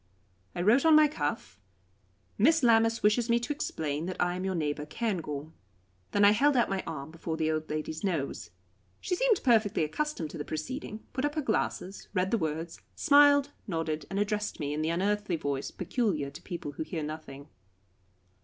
I 0.55 0.63
wrote 0.63 0.83
on 0.83 0.95
my 0.95 1.07
cuff: 1.07 1.61
"Miss 2.35 2.63
Lammas 2.63 3.03
wishes 3.03 3.29
me 3.29 3.39
to 3.41 3.53
explain 3.53 4.07
that 4.07 4.19
I 4.19 4.33
am 4.35 4.43
your 4.43 4.55
neighbour, 4.55 4.87
Cairngorm." 4.87 5.53
Then 6.09 6.25
I 6.25 6.31
held 6.31 6.57
out 6.57 6.71
my 6.71 6.81
arm 6.87 7.11
before 7.11 7.37
the 7.37 7.51
old 7.51 7.69
lady's 7.69 8.03
nose. 8.03 8.49
She 8.99 9.15
seemed 9.15 9.43
perfectly 9.43 9.83
accustomed 9.83 10.31
to 10.31 10.39
the 10.39 10.43
proceeding, 10.43 11.03
put 11.13 11.23
up 11.23 11.35
her 11.35 11.41
glasses, 11.43 12.07
read 12.15 12.31
the 12.31 12.39
words, 12.39 12.81
smiled, 12.95 13.51
nodded, 13.67 14.07
and 14.09 14.17
addressed 14.17 14.59
me 14.59 14.73
in 14.73 14.81
the 14.81 14.89
unearthly 14.89 15.35
voice 15.35 15.69
peculiar 15.69 16.31
to 16.31 16.41
people 16.41 16.71
who 16.71 16.83
hear 16.83 17.03
nothing. 17.03 17.49